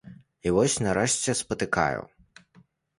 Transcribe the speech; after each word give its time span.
І 0.47 0.53
вось 0.55 0.77
нарэшце 0.87 1.37
спатыкаю. 1.45 2.01